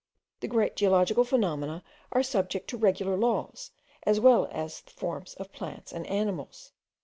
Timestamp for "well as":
4.19-4.81